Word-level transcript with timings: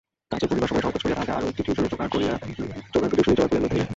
কাজেই 0.31 0.47
পড়িবার 0.49 0.69
সময় 0.69 0.83
সংকোচ 0.85 1.01
করিয়া 1.03 1.17
তাহাকে 1.17 1.33
আরো 1.37 1.45
একটি 1.47 1.61
টুইশনির 1.65 1.91
জোগাড় 1.91 2.11
করিয়া 2.11 2.33
লইতে 3.39 3.57
হইল। 3.65 3.81